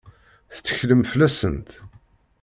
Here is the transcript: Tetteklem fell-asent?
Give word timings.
Tetteklem 0.53 1.03
fell-asent? 1.11 1.69